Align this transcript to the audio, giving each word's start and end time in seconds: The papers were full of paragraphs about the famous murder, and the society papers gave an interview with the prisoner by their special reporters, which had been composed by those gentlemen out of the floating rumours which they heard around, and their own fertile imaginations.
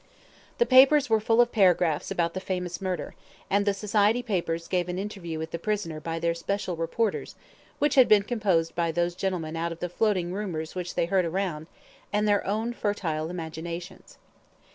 The 0.57 0.65
papers 0.65 1.11
were 1.11 1.19
full 1.19 1.41
of 1.41 1.51
paragraphs 1.51 2.09
about 2.09 2.33
the 2.33 2.39
famous 2.39 2.81
murder, 2.81 3.13
and 3.51 3.67
the 3.67 3.73
society 3.75 4.23
papers 4.23 4.67
gave 4.67 4.89
an 4.89 4.97
interview 4.97 5.37
with 5.37 5.51
the 5.51 5.59
prisoner 5.59 5.99
by 5.99 6.17
their 6.17 6.33
special 6.33 6.75
reporters, 6.75 7.35
which 7.77 7.93
had 7.93 8.07
been 8.07 8.23
composed 8.23 8.73
by 8.73 8.91
those 8.91 9.13
gentlemen 9.13 9.55
out 9.55 9.71
of 9.71 9.79
the 9.79 9.89
floating 9.89 10.33
rumours 10.33 10.73
which 10.73 10.95
they 10.95 11.05
heard 11.05 11.25
around, 11.25 11.67
and 12.11 12.27
their 12.27 12.43
own 12.47 12.73
fertile 12.73 13.29
imaginations. 13.29 14.17